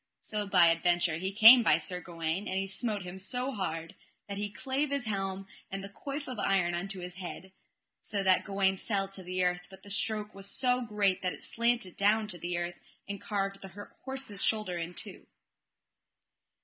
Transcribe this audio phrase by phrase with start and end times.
[0.21, 3.93] So by adventure he came by Sir Gawaine, and he smote him so hard
[4.27, 7.51] that he clave his helm and the coif of iron unto his head,
[8.01, 11.43] so that Gawaine fell to the earth; but the stroke was so great that it
[11.43, 15.27] slanted down to the earth and carved the horse's shoulder in two.